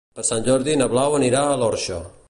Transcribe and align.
Per 0.19 0.23
Sant 0.29 0.47
Jordi 0.47 0.75
na 0.83 0.87
Blau 0.95 1.19
anirà 1.19 1.45
a 1.51 1.61
l'Orxa. 1.65 2.01